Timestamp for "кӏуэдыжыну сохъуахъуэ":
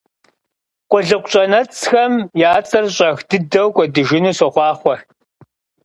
3.73-4.95